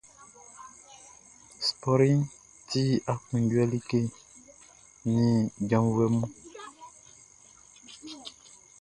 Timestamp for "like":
3.71-3.99